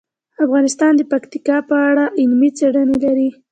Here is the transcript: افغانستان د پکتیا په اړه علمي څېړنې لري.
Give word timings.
افغانستان 0.45 0.91
د 0.97 1.01
پکتیا 1.11 1.57
په 1.69 1.75
اړه 1.89 2.05
علمي 2.19 2.49
څېړنې 2.57 2.97
لري. 3.05 3.29